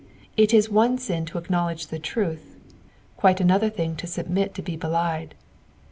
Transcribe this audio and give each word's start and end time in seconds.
It 0.35 0.51
is 0.51 0.67
one 0.67 0.97
sin 0.97 1.25
to 1.27 1.37
acknowledge 1.37 1.85
the 1.89 1.99
truth, 1.99 2.55
quite 3.17 3.39
another 3.39 3.69
thing 3.69 3.95
to 3.97 4.07
submit 4.07 4.55
to 4.55 4.63
be 4.63 4.75
belied. 4.75 5.35